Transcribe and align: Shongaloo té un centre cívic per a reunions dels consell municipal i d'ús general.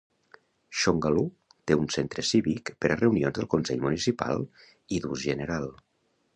Shongaloo 0.83 1.27
té 1.71 1.77
un 1.81 1.91
centre 1.97 2.25
cívic 2.31 2.73
per 2.85 2.91
a 2.95 2.99
reunions 3.03 3.37
dels 3.41 3.53
consell 3.55 3.87
municipal 3.87 4.45
i 4.97 5.03
d'ús 5.05 5.27
general. 5.31 5.73